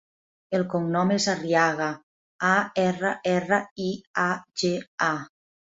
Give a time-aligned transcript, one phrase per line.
[0.59, 1.91] El cognom és Arriaga:
[2.49, 2.55] a,
[2.87, 3.93] erra, erra, i,
[4.25, 4.27] a,
[4.65, 4.77] ge,
[5.13, 5.15] a.